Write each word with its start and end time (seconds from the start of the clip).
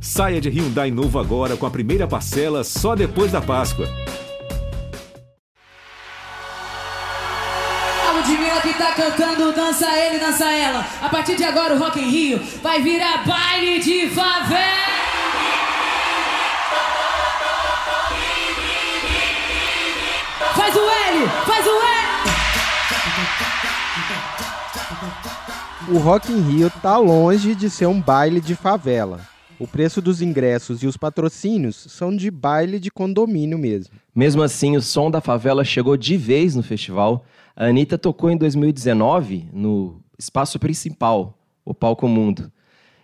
Saia 0.00 0.40
de 0.40 0.48
Hyundai 0.48 0.90
novo 0.90 1.18
agora 1.18 1.56
com 1.56 1.66
a 1.66 1.70
primeira 1.70 2.06
parcela 2.06 2.62
só 2.62 2.94
depois 2.94 3.32
da 3.32 3.40
Páscoa. 3.40 3.86
A 8.08 8.12
Ludmilla 8.12 8.60
que 8.60 8.74
tá 8.74 8.92
cantando 8.92 9.52
Dança 9.52 9.86
Ele, 9.96 10.18
Dança 10.18 10.50
Ela. 10.50 10.86
A 11.02 11.08
partir 11.08 11.36
de 11.36 11.44
agora 11.44 11.74
o 11.74 11.78
Rock 11.78 11.98
in 11.98 12.08
Rio 12.08 12.40
vai 12.62 12.80
virar 12.82 13.24
baile 13.26 13.80
de 13.80 14.08
favela. 14.10 14.86
Faz 20.54 20.74
o 20.76 20.80
L, 20.80 21.28
faz 21.46 21.66
o 21.66 21.70
L. 21.70 21.76
O 25.88 25.98
Rock 25.98 26.32
in 26.32 26.40
Rio 26.40 26.70
tá 26.82 26.96
longe 26.96 27.54
de 27.54 27.70
ser 27.70 27.86
um 27.86 28.00
baile 28.00 28.40
de 28.40 28.54
favela. 28.54 29.35
O 29.58 29.66
preço 29.66 30.02
dos 30.02 30.20
ingressos 30.20 30.82
e 30.82 30.86
os 30.86 30.98
patrocínios 30.98 31.76
são 31.88 32.14
de 32.14 32.30
baile 32.30 32.78
de 32.78 32.90
condomínio 32.90 33.58
mesmo. 33.58 33.94
Mesmo 34.14 34.42
assim, 34.42 34.76
o 34.76 34.82
som 34.82 35.10
da 35.10 35.22
favela 35.22 35.64
chegou 35.64 35.96
de 35.96 36.14
vez 36.14 36.54
no 36.54 36.62
festival. 36.62 37.24
A 37.56 37.64
Anitta 37.64 37.96
tocou 37.96 38.30
em 38.30 38.36
2019 38.36 39.48
no 39.54 40.02
espaço 40.18 40.58
principal, 40.58 41.38
o 41.64 41.72
Palco 41.72 42.06
Mundo. 42.06 42.52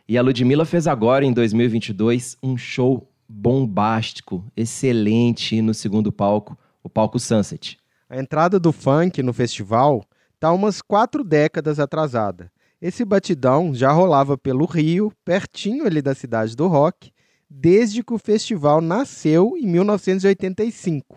E 0.07 0.19
a 0.19 0.23
Ludmilla 0.23 0.67
fez 0.67 0.87
agora, 0.87 1.25
em 1.25 1.33
2022, 1.33 2.37
um 2.43 2.55
show 2.59 3.11
bombástico, 3.27 4.45
excelente 4.55 5.63
no 5.63 5.73
segundo 5.73 6.13
palco, 6.13 6.59
o 6.83 6.91
palco 6.91 7.19
Sunset. 7.19 7.79
A 8.11 8.19
entrada 8.19 8.61
do 8.61 8.73
funk 8.73 9.23
no 9.23 9.33
festival 9.33 10.05
está 10.35 10.53
umas 10.53 10.83
quatro 10.83 11.25
décadas 11.25 11.81
atrasada. 11.81 12.52
Esse 12.83 13.05
batidão 13.05 13.73
já 13.73 13.93
rolava 13.93 14.37
pelo 14.37 14.65
Rio, 14.65 15.13
pertinho 15.25 15.87
ali 15.87 16.03
da 16.03 16.17
cidade 16.17 16.57
do 16.57 16.67
rock, 16.67 17.13
desde 17.49 18.03
que 18.03 18.13
o 18.13 18.19
festival 18.19 18.81
nasceu 18.81 19.57
em 19.57 19.69
1985. 19.69 21.17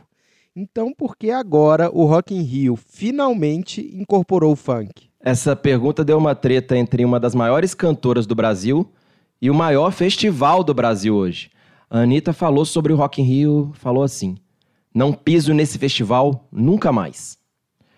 Então, 0.56 0.94
por 0.94 1.18
que 1.18 1.32
agora 1.32 1.90
o 1.92 2.06
Rock 2.06 2.36
in 2.36 2.44
Rio 2.44 2.76
finalmente 2.76 3.82
incorporou 3.98 4.52
o 4.54 4.56
funk? 4.56 5.10
Essa 5.20 5.56
pergunta 5.56 6.06
deu 6.06 6.20
uma 6.20 6.36
treta 6.36 6.78
entre 6.78 7.04
uma 7.04 7.20
das 7.20 7.34
maiores 7.34 7.74
cantoras 7.74 8.28
do 8.28 8.36
Brasil 8.36 8.88
e 9.42 9.50
o 9.50 9.56
maior 9.56 9.92
festival 9.92 10.64
do 10.64 10.72
Brasil 10.72 11.16
hoje. 11.16 11.50
A 11.90 12.02
Anitta 12.02 12.32
falou 12.32 12.64
sobre 12.64 12.94
o 12.94 12.96
Rock 12.96 13.24
in 13.24 13.26
Rio, 13.26 13.72
falou 13.74 14.04
assim: 14.04 14.38
"Não 14.94 15.12
piso 15.12 15.52
nesse 15.52 15.80
festival 15.80 16.48
nunca 16.52 16.92
mais". 16.92 17.40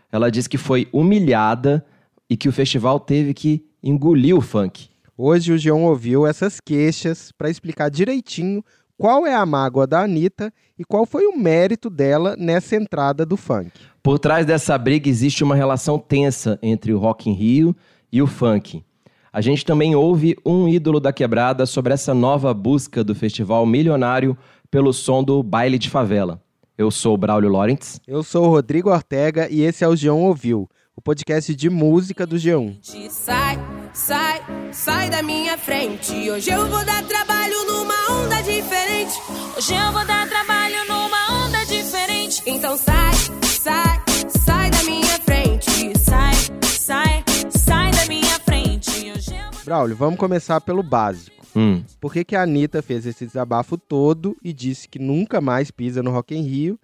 Ela 0.09 0.31
disse 0.31 0.47
que 0.47 0.57
foi 0.57 0.87
humilhada 0.93 1.85
e 2.29 2.35
que 2.35 2.49
o 2.49 2.51
festival 2.51 2.99
teve 2.99 3.33
que 3.33 3.65
engolir 3.81 4.35
o 4.35 4.41
funk. 4.41 4.89
Hoje 5.17 5.51
o 5.51 5.57
Geão 5.57 5.83
ouviu 5.83 6.27
essas 6.27 6.59
queixas 6.59 7.31
para 7.31 7.49
explicar 7.49 7.89
direitinho 7.89 8.63
qual 8.97 9.25
é 9.25 9.33
a 9.33 9.45
mágoa 9.45 9.85
da 9.85 10.01
Anitta 10.01 10.51
e 10.77 10.83
qual 10.83 11.05
foi 11.05 11.25
o 11.25 11.37
mérito 11.37 11.89
dela 11.89 12.35
nessa 12.37 12.75
entrada 12.75 13.25
do 13.25 13.37
funk. 13.37 13.71
Por 14.01 14.19
trás 14.19 14.45
dessa 14.45 14.77
briga 14.77 15.09
existe 15.09 15.43
uma 15.43 15.55
relação 15.55 15.99
tensa 15.99 16.57
entre 16.61 16.93
o 16.93 16.99
Rock 16.99 17.29
in 17.29 17.33
Rio 17.33 17.75
e 18.11 18.21
o 18.21 18.27
funk. 18.27 18.83
A 19.31 19.41
gente 19.41 19.65
também 19.65 19.95
ouve 19.95 20.35
um 20.45 20.67
ídolo 20.67 20.99
da 20.99 21.13
quebrada 21.13 21.65
sobre 21.65 21.93
essa 21.93 22.13
nova 22.13 22.53
busca 22.53 23.03
do 23.03 23.13
festival 23.13 23.65
milionário 23.65 24.37
pelo 24.71 24.91
som 24.91 25.23
do 25.23 25.43
baile 25.43 25.77
de 25.77 25.89
favela. 25.89 26.41
Eu 26.77 26.89
sou 26.91 27.15
o 27.15 27.17
Braulio 27.17 27.49
Lawrence. 27.49 27.99
Eu 28.07 28.23
sou 28.23 28.45
o 28.45 28.49
Rodrigo 28.49 28.89
Ortega 28.89 29.47
e 29.49 29.61
esse 29.61 29.83
é 29.83 29.87
o 29.87 29.95
Geão 29.95 30.21
Ouviu, 30.21 30.69
o 30.97 31.01
podcast 31.01 31.53
de 31.53 31.69
música 31.69 32.25
do 32.25 32.37
G1. 32.37 32.79
Sai, 33.11 33.59
sai, 33.93 34.41
sai 34.73 35.09
da 35.11 35.21
minha 35.21 35.55
frente. 35.55 36.11
Hoje 36.31 36.49
eu 36.49 36.67
vou 36.67 36.83
dar 36.83 37.03
trabalho 37.03 37.53
numa 37.67 38.23
onda 38.23 38.41
diferente. 38.41 39.13
Hoje 39.55 39.75
eu 39.75 39.91
vou 39.91 40.03
dar 40.07 40.27
trabalho 40.27 40.75
numa 40.87 41.45
onda 41.45 41.63
diferente. 41.67 42.41
Então 42.47 42.75
sai, 42.75 43.13
sai, 43.45 44.01
sai 44.43 44.71
da 44.71 44.83
minha 44.83 45.19
frente. 45.19 45.69
Sai, 45.99 46.33
sai, 46.63 47.23
sai 47.51 47.91
da 47.91 48.05
minha 48.07 48.39
frente. 48.39 48.89
Hoje 49.11 49.35
eu 49.35 49.51
vou... 49.51 49.65
Braulio, 49.65 49.95
vamos 49.95 50.19
começar 50.19 50.59
pelo 50.61 50.81
básico. 50.81 51.45
Hum. 51.55 51.83
Por 52.01 52.11
que, 52.11 52.25
que 52.25 52.35
a 52.35 52.41
Anitta 52.41 52.81
fez 52.81 53.05
esse 53.05 53.23
desabafo 53.23 53.77
todo 53.77 54.35
e 54.43 54.51
disse 54.51 54.87
que 54.87 54.97
nunca 54.97 55.39
mais 55.39 55.69
pisa 55.69 56.01
no 56.01 56.09
Rock 56.09 56.35
in 56.35 56.41
Rio 56.41 56.79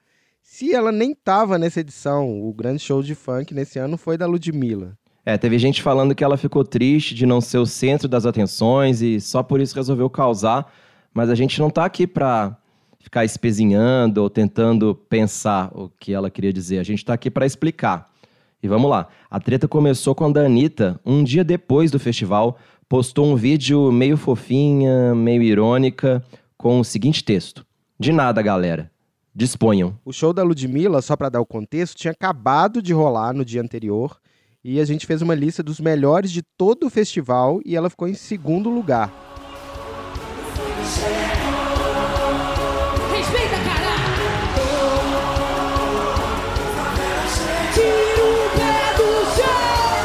se 0.53 0.71
ela 0.71 0.91
nem 0.91 1.13
estava 1.13 1.57
nessa 1.57 1.79
edição. 1.79 2.47
O 2.47 2.53
grande 2.53 2.77
show 2.77 3.01
de 3.01 3.15
funk 3.15 3.55
nesse 3.55 3.79
ano 3.79 3.97
foi 3.97 4.19
da 4.19 4.27
Ludmilla. 4.27 4.95
É, 5.25 5.35
teve 5.35 5.57
gente 5.57 5.81
falando 5.81 6.13
que 6.13 6.23
ela 6.23 6.37
ficou 6.37 6.63
triste 6.63 7.15
de 7.15 7.25
não 7.25 7.41
ser 7.41 7.57
o 7.57 7.65
centro 7.65 8.07
das 8.07 8.23
atenções 8.23 9.01
e 9.01 9.19
só 9.19 9.41
por 9.41 9.59
isso 9.59 9.73
resolveu 9.75 10.07
causar, 10.11 10.71
mas 11.11 11.31
a 11.31 11.33
gente 11.33 11.59
não 11.59 11.71
tá 11.71 11.85
aqui 11.85 12.05
para 12.05 12.55
ficar 12.99 13.25
espezinhando 13.25 14.21
ou 14.21 14.29
tentando 14.29 14.93
pensar 14.93 15.71
o 15.73 15.89
que 15.89 16.13
ela 16.13 16.29
queria 16.29 16.53
dizer. 16.53 16.77
A 16.77 16.83
gente 16.83 17.03
tá 17.03 17.15
aqui 17.15 17.31
para 17.31 17.47
explicar. 17.47 18.11
E 18.61 18.67
vamos 18.67 18.91
lá. 18.91 19.07
A 19.31 19.39
treta 19.39 19.67
começou 19.67 20.13
quando 20.13 20.37
a 20.37 20.45
Anitta, 20.45 20.99
um 21.03 21.23
dia 21.23 21.43
depois 21.43 21.89
do 21.89 21.97
festival, 21.97 22.59
postou 22.87 23.25
um 23.25 23.35
vídeo 23.35 23.91
meio 23.91 24.17
fofinha, 24.17 25.15
meio 25.15 25.41
irônica, 25.41 26.23
com 26.55 26.79
o 26.79 26.83
seguinte 26.85 27.23
texto: 27.23 27.65
De 27.99 28.11
nada, 28.11 28.39
galera. 28.43 28.92
Disponham. 29.35 29.97
O 30.05 30.13
show 30.13 30.31
da 30.31 30.43
Ludmilla, 30.43 31.01
só 31.01 31.15
para 31.15 31.29
dar 31.29 31.41
o 31.41 31.45
contexto, 31.45 31.97
tinha 31.97 32.11
acabado 32.11 32.81
de 32.81 32.93
rolar 32.93 33.33
no 33.33 33.43
dia 33.43 33.61
anterior 33.61 34.19
e 34.63 34.79
a 34.79 34.85
gente 34.85 35.07
fez 35.07 35.21
uma 35.21 35.33
lista 35.33 35.63
dos 35.63 35.79
melhores 35.79 36.31
de 36.31 36.41
todo 36.41 36.85
o 36.85 36.89
festival 36.89 37.59
e 37.65 37.75
ela 37.75 37.89
ficou 37.89 38.07
em 38.07 38.13
segundo 38.13 38.69
lugar. 38.69 39.11
Respeita, 43.15 43.55
cara! 43.55 43.93
Tira 47.73 48.23
o 48.23 48.49
pé 48.55 48.77
do 48.97 49.09
chão! 49.35 50.03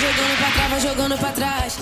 Jogando 0.00 0.36
pra 0.38 0.50
trás, 0.52 0.82
jogando 0.82 1.18
pra 1.18 1.32
trás. 1.32 1.78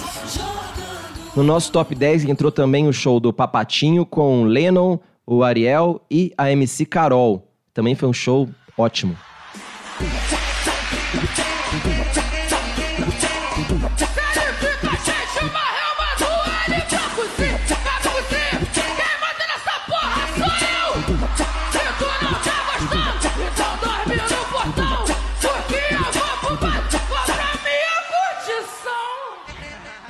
No 1.35 1.43
nosso 1.43 1.73
top 1.73 1.95
10 1.95 2.27
entrou 2.27 2.53
também 2.53 2.87
o 2.87 2.93
show 2.93 3.19
do 3.19 3.33
Papatinho 3.33 4.05
com 4.05 4.43
o 4.43 4.45
Lennon, 4.45 4.99
o 5.27 5.43
Ariel 5.43 6.03
e 6.11 6.31
a 6.37 6.51
MC 6.51 6.85
Carol. 6.85 7.49
Também 7.73 7.95
foi 7.95 8.07
um 8.07 8.13
show 8.13 8.49
ótimo. 8.77 9.17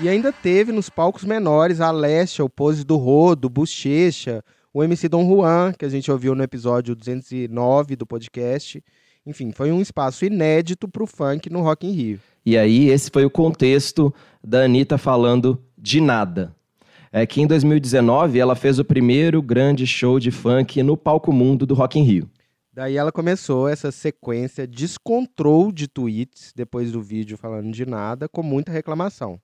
E 0.03 0.09
ainda 0.09 0.33
teve 0.33 0.73
nos 0.73 0.91
palcos 0.91 1.23
menores 1.23 1.81
a 1.81 1.87
Alessia, 1.87 2.45
o 2.45 2.51
Pose 2.51 2.83
do 2.83 2.97
Rodo, 2.97 3.49
Bochecha, 3.49 4.43
o 4.75 4.83
MC 4.83 5.09
Dom 5.09 5.25
Juan, 5.25 5.73
que 5.79 5.85
a 5.85 5.89
gente 5.89 6.11
ouviu 6.11 6.35
no 6.35 6.43
episódio 6.43 6.97
209 6.97 7.95
do 7.95 8.05
podcast. 8.05 8.83
Enfim, 9.25 9.53
foi 9.53 9.71
um 9.71 9.81
espaço 9.81 10.25
inédito 10.25 10.89
para 10.89 11.05
o 11.05 11.07
funk 11.07 11.49
no 11.49 11.61
Rock 11.61 11.87
in 11.87 11.93
Rio. 11.93 12.21
E 12.45 12.59
aí, 12.59 12.89
esse 12.89 13.13
foi 13.13 13.25
o 13.25 13.31
contexto 13.31 14.13
da 14.43 14.65
Anitta 14.65 14.99
falando 14.99 15.63
de 15.79 16.01
nada. 16.01 16.53
É 17.13 17.25
que 17.25 17.41
em 17.41 17.47
2019 17.47 18.41
ela 18.41 18.57
fez 18.57 18.81
o 18.81 18.85
primeiro 18.85 19.41
grande 19.41 19.87
show 19.87 20.19
de 20.19 20.33
funk 20.33 20.83
no 20.83 20.97
palco 20.97 21.33
mundo 21.33 21.65
do 21.65 21.75
Rock 21.75 22.01
in 22.01 22.03
Rio. 22.03 22.29
Daí 22.73 22.97
ela 22.97 23.13
começou 23.13 23.69
essa 23.69 23.93
sequência 23.93 24.67
descontrol 24.67 25.71
de 25.71 25.87
tweets 25.87 26.53
depois 26.57 26.91
do 26.91 27.01
vídeo 27.01 27.39
falando 27.39 27.71
de 27.71 27.87
nada, 27.87 28.29
com 28.29 28.43
muita 28.43 28.73
reclamação. 28.73 29.39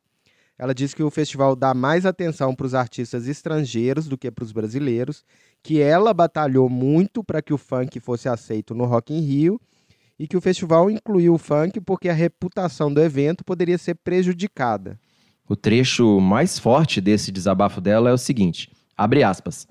Ela 0.58 0.74
disse 0.74 0.96
que 0.96 1.02
o 1.02 1.10
festival 1.10 1.54
dá 1.54 1.72
mais 1.72 2.04
atenção 2.04 2.52
para 2.54 2.66
os 2.66 2.74
artistas 2.74 3.28
estrangeiros 3.28 4.08
do 4.08 4.18
que 4.18 4.28
para 4.30 4.42
os 4.42 4.50
brasileiros, 4.50 5.24
que 5.62 5.80
ela 5.80 6.12
batalhou 6.12 6.68
muito 6.68 7.22
para 7.22 7.40
que 7.40 7.54
o 7.54 7.58
funk 7.58 8.00
fosse 8.00 8.28
aceito 8.28 8.74
no 8.74 8.84
Rock 8.84 9.14
in 9.14 9.20
Rio 9.20 9.60
e 10.18 10.26
que 10.26 10.36
o 10.36 10.40
festival 10.40 10.90
incluiu 10.90 11.34
o 11.34 11.38
funk 11.38 11.80
porque 11.80 12.08
a 12.08 12.12
reputação 12.12 12.92
do 12.92 13.00
evento 13.00 13.44
poderia 13.44 13.78
ser 13.78 13.94
prejudicada. 13.94 14.98
O 15.48 15.54
trecho 15.54 16.20
mais 16.20 16.58
forte 16.58 17.00
desse 17.00 17.30
desabafo 17.30 17.80
dela 17.80 18.10
é 18.10 18.12
o 18.12 18.18
seguinte: 18.18 18.70
abre 18.96 19.22
aspas. 19.22 19.66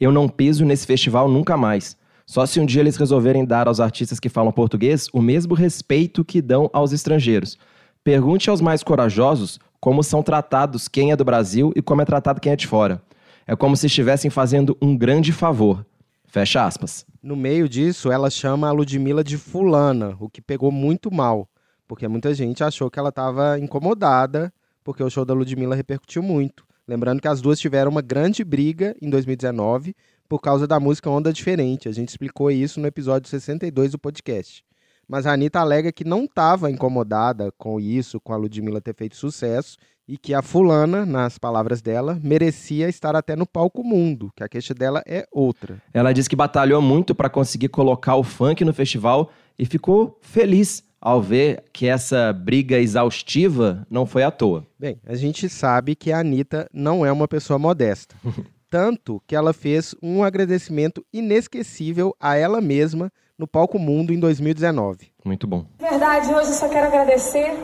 Eu 0.00 0.10
não 0.10 0.26
piso 0.26 0.64
nesse 0.64 0.86
festival 0.86 1.28
nunca 1.28 1.58
mais. 1.58 1.96
Só 2.24 2.46
se 2.46 2.58
um 2.58 2.64
dia 2.64 2.80
eles 2.80 2.96
resolverem 2.96 3.44
dar 3.44 3.68
aos 3.68 3.80
artistas 3.80 4.18
que 4.18 4.30
falam 4.30 4.52
português 4.52 5.08
o 5.12 5.20
mesmo 5.20 5.52
respeito 5.52 6.24
que 6.24 6.40
dão 6.40 6.70
aos 6.72 6.92
estrangeiros. 6.92 7.58
Pergunte 8.02 8.48
aos 8.48 8.62
mais 8.62 8.82
corajosos 8.82 9.60
como 9.80 10.02
são 10.02 10.22
tratados 10.22 10.88
quem 10.88 11.10
é 11.10 11.16
do 11.16 11.24
Brasil 11.24 11.72
e 11.74 11.80
como 11.80 12.02
é 12.02 12.04
tratado 12.04 12.40
quem 12.40 12.52
é 12.52 12.56
de 12.56 12.66
fora. 12.66 13.02
É 13.46 13.56
como 13.56 13.76
se 13.76 13.86
estivessem 13.86 14.30
fazendo 14.30 14.76
um 14.80 14.96
grande 14.96 15.32
favor. 15.32 15.84
Fecha 16.26 16.64
aspas. 16.64 17.04
No 17.22 17.34
meio 17.34 17.68
disso, 17.68 18.12
ela 18.12 18.30
chama 18.30 18.68
a 18.68 18.72
Ludmilla 18.72 19.24
de 19.24 19.36
fulana, 19.36 20.16
o 20.20 20.28
que 20.28 20.40
pegou 20.40 20.70
muito 20.70 21.10
mal, 21.10 21.48
porque 21.88 22.06
muita 22.06 22.32
gente 22.32 22.62
achou 22.62 22.90
que 22.90 22.98
ela 22.98 23.08
estava 23.08 23.58
incomodada 23.58 24.52
porque 24.84 25.02
o 25.02 25.10
show 25.10 25.24
da 25.24 25.34
Ludmilla 25.34 25.74
repercutiu 25.74 26.22
muito. 26.22 26.64
Lembrando 26.86 27.20
que 27.20 27.28
as 27.28 27.40
duas 27.40 27.60
tiveram 27.60 27.90
uma 27.90 28.02
grande 28.02 28.42
briga 28.42 28.96
em 29.00 29.08
2019 29.08 29.94
por 30.28 30.40
causa 30.40 30.66
da 30.66 30.80
música 30.80 31.10
Onda 31.10 31.32
Diferente. 31.32 31.88
A 31.88 31.92
gente 31.92 32.08
explicou 32.08 32.50
isso 32.50 32.80
no 32.80 32.86
episódio 32.86 33.28
62 33.28 33.92
do 33.92 33.98
podcast. 33.98 34.64
Mas 35.10 35.26
a 35.26 35.32
Anitta 35.32 35.58
alega 35.58 35.90
que 35.90 36.04
não 36.04 36.22
estava 36.22 36.70
incomodada 36.70 37.50
com 37.58 37.80
isso, 37.80 38.20
com 38.20 38.32
a 38.32 38.36
Ludmilla 38.36 38.80
ter 38.80 38.94
feito 38.94 39.16
sucesso, 39.16 39.76
e 40.06 40.16
que 40.16 40.32
a 40.32 40.40
fulana, 40.40 41.04
nas 41.04 41.36
palavras 41.36 41.82
dela, 41.82 42.16
merecia 42.22 42.88
estar 42.88 43.16
até 43.16 43.34
no 43.34 43.44
palco 43.44 43.82
mundo, 43.82 44.30
que 44.36 44.44
a 44.44 44.48
queixa 44.48 44.72
dela 44.72 45.02
é 45.04 45.26
outra. 45.32 45.82
Ela 45.92 46.12
disse 46.12 46.30
que 46.30 46.36
batalhou 46.36 46.80
muito 46.80 47.12
para 47.12 47.28
conseguir 47.28 47.70
colocar 47.70 48.14
o 48.14 48.22
funk 48.22 48.64
no 48.64 48.72
festival 48.72 49.32
e 49.58 49.66
ficou 49.66 50.16
feliz 50.20 50.84
ao 51.00 51.20
ver 51.20 51.64
que 51.72 51.88
essa 51.88 52.32
briga 52.32 52.78
exaustiva 52.78 53.84
não 53.90 54.06
foi 54.06 54.22
à 54.22 54.30
toa. 54.30 54.64
Bem, 54.78 55.00
a 55.04 55.16
gente 55.16 55.48
sabe 55.48 55.96
que 55.96 56.12
a 56.12 56.20
Anitta 56.20 56.68
não 56.72 57.04
é 57.04 57.10
uma 57.10 57.26
pessoa 57.26 57.58
modesta. 57.58 58.14
Tanto 58.70 59.20
que 59.26 59.34
ela 59.34 59.52
fez 59.52 59.92
um 60.00 60.22
agradecimento 60.22 61.04
inesquecível 61.12 62.14
a 62.20 62.36
ela 62.36 62.60
mesma 62.60 63.10
no 63.40 63.48
Palco 63.48 63.78
Mundo 63.78 64.12
em 64.12 64.20
2019. 64.20 65.10
Muito 65.24 65.46
bom. 65.46 65.64
Verdade, 65.78 66.32
hoje 66.32 66.50
eu 66.50 66.54
só 66.54 66.68
quero 66.68 66.88
agradecer. 66.88 67.58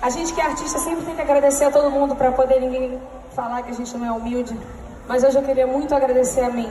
A 0.00 0.08
gente 0.08 0.32
que 0.32 0.40
é 0.40 0.44
artista 0.44 0.78
sempre 0.78 1.04
tem 1.04 1.16
que 1.16 1.20
agradecer 1.20 1.64
a 1.64 1.72
todo 1.72 1.90
mundo 1.90 2.14
para 2.14 2.30
poder 2.30 2.60
ninguém 2.60 3.00
falar 3.34 3.62
que 3.62 3.70
a 3.70 3.74
gente 3.74 3.96
não 3.96 4.06
é 4.06 4.12
humilde. 4.12 4.56
Mas 5.08 5.24
hoje 5.24 5.36
eu 5.36 5.42
queria 5.42 5.66
muito 5.66 5.92
agradecer 5.92 6.42
a 6.42 6.50
mim. 6.50 6.70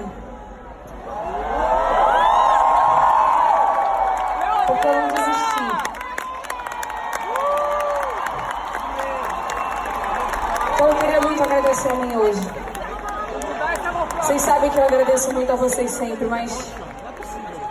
Porque 4.65 4.88
eu 4.88 4.94
não 4.94 5.07
desisti. 5.09 5.63
Então 10.74 10.88
eu 10.88 10.95
queria 10.95 11.21
muito 11.21 11.44
agradecer 11.44 11.89
a 11.89 11.95
mim 11.95 12.15
hoje. 12.15 12.41
Vocês 14.21 14.41
sabem 14.41 14.69
que 14.69 14.77
eu 14.77 14.83
agradeço 14.85 15.33
muito 15.33 15.51
a 15.51 15.56
vocês 15.56 15.91
sempre, 15.91 16.25
mas 16.27 16.71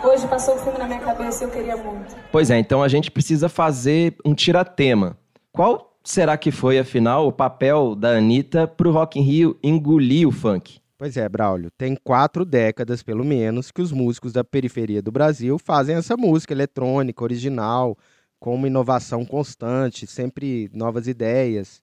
hoje 0.03 0.27
passou 0.27 0.55
o 0.55 0.59
filme 0.59 0.77
na 0.77 0.85
minha 0.85 0.99
cabeça 0.99 1.43
e 1.43 1.47
eu 1.47 1.51
queria 1.51 1.77
muito. 1.77 2.15
Pois 2.31 2.51
é, 2.51 2.59
então 2.59 2.83
a 2.83 2.87
gente 2.87 3.09
precisa 3.09 3.47
fazer 3.47 4.15
um 4.25 4.33
tiratema. 4.33 5.17
Qual 5.51 5.97
será 6.03 6.37
que 6.37 6.51
foi, 6.51 6.77
afinal, 6.77 7.27
o 7.27 7.31
papel 7.31 7.95
da 7.95 8.09
Anitta 8.17 8.67
pro 8.67 8.91
Rock 8.91 9.19
in 9.19 9.23
Rio 9.23 9.57
engolir 9.63 10.27
o 10.27 10.31
funk? 10.31 10.79
Pois 10.97 11.17
é, 11.17 11.27
Braulio, 11.27 11.69
tem 11.77 11.97
quatro 12.01 12.45
décadas, 12.45 13.03
pelo 13.03 13.25
menos, 13.25 13.71
que 13.71 13.81
os 13.81 13.91
músicos 13.91 14.31
da 14.31 14.43
periferia 14.43 15.01
do 15.01 15.11
Brasil 15.11 15.57
fazem 15.57 15.95
essa 15.95 16.15
música 16.15 16.53
eletrônica, 16.53 17.23
original, 17.23 17.97
com 18.39 18.55
uma 18.55 18.67
inovação 18.67 19.25
constante, 19.25 20.07
sempre 20.07 20.69
novas 20.73 21.07
ideias. 21.07 21.81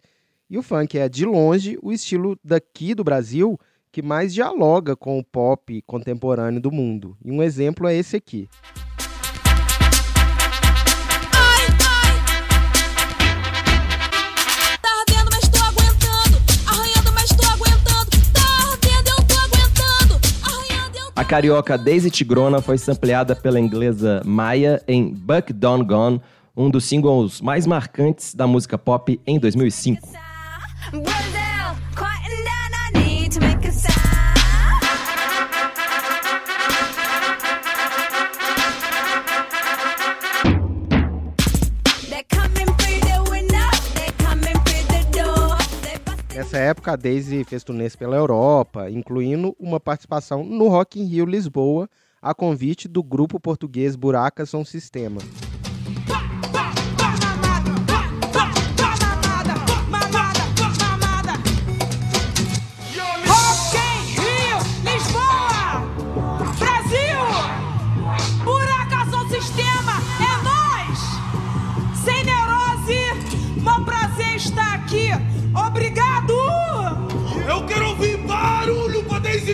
E 0.49 0.59
o 0.59 0.63
funk 0.63 0.99
é, 0.99 1.09
de 1.09 1.25
longe, 1.25 1.79
o 1.83 1.93
estilo 1.93 2.37
daqui 2.43 2.95
do 2.95 3.05
Brasil 3.05 3.59
que 3.93 4.03
mais 4.03 4.33
dialoga 4.33 4.95
com 4.95 5.19
o 5.19 5.25
pop 5.25 5.83
contemporâneo 5.83 6.61
do 6.61 6.71
mundo. 6.71 7.17
E 7.25 7.31
um 7.31 7.43
exemplo 7.43 7.89
é 7.89 7.95
esse 7.95 8.17
aqui. 8.17 8.49
Tá. 11.31 11.41
Tá 14.83 15.01
A 21.21 21.25
carioca 21.25 21.77
Daisy 21.77 22.11
Tigrona 22.11 22.63
foi 22.63 22.79
sampleada 22.79 23.37
pela 23.37 23.61
inglesa 23.61 24.23
Maya 24.25 24.83
em 24.89 25.13
Buck 25.13 25.53
Don 25.53 25.85
Gone, 25.85 26.21
um 26.57 26.71
dos 26.71 26.85
singles 26.85 27.43
mais 27.43 27.67
marcantes 27.67 28.35
da 28.35 28.47
música 28.47 28.79
pop 28.79 29.21
em 29.27 29.39
2005. 29.39 30.09
Brazil, 30.93 31.77
Nessa 46.51 46.65
época, 46.65 46.91
a 46.91 46.97
Daisy 46.97 47.45
fez 47.45 47.63
turnês 47.63 47.95
pela 47.95 48.17
Europa, 48.17 48.91
incluindo 48.91 49.55
uma 49.57 49.79
participação 49.79 50.43
no 50.43 50.67
Rock 50.67 51.01
in 51.01 51.05
Rio 51.05 51.25
Lisboa, 51.25 51.89
a 52.21 52.35
convite 52.35 52.89
do 52.89 53.05
grupo 53.05 53.39
português 53.39 53.95
Buracas 53.95 54.51
São 54.51 54.65
Sistema. 54.65 55.21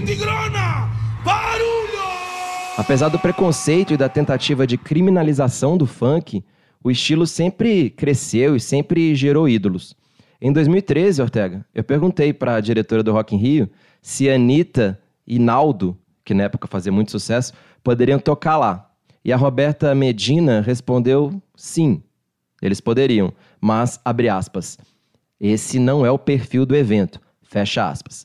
Tigrona! 0.07 0.89
Barulho! 1.25 1.99
Apesar 2.79 3.09
do 3.09 3.19
preconceito 3.19 3.93
e 3.93 3.97
da 3.97 4.09
tentativa 4.09 4.65
de 4.65 4.79
criminalização 4.79 5.77
do 5.77 5.85
funk, 5.85 6.45
o 6.83 6.93
estilo 6.93 7.27
sempre 7.27 7.91
cresceu 7.91 8.55
e 8.55 8.61
sempre 8.61 9.17
gerou 9.17 9.49
ídolos. 9.49 9.97
Em 10.41 10.53
2013, 10.53 11.21
Ortega, 11.21 11.67
eu 11.75 11.83
perguntei 11.83 12.33
para 12.33 12.55
a 12.55 12.61
diretora 12.61 13.03
do 13.03 13.13
Rock 13.13 13.35
in 13.35 13.39
Rio 13.39 13.69
se 14.01 14.31
Anitta 14.31 14.97
e 15.27 15.41
Naldo, 15.41 15.99
que 16.25 16.35
na 16.35 16.45
época 16.45 16.69
fazia 16.69 16.93
muito 16.93 17.11
sucesso, 17.11 17.53
poderiam 17.83 18.21
tocar 18.21 18.59
lá. 18.59 18.89
E 19.25 19.33
a 19.33 19.37
Roberta 19.37 19.93
Medina 19.93 20.61
respondeu 20.61 21.43
sim, 21.57 22.01
eles 22.63 22.81
poderiam, 22.81 23.33
mas, 23.61 23.99
abre 24.05 24.29
aspas, 24.29 24.79
esse 25.41 25.81
não 25.81 26.07
é 26.07 26.11
o 26.13 26.19
perfil 26.19 26.65
do 26.65 26.77
evento, 26.77 27.21
fecha 27.43 27.91
aspas. 27.91 28.25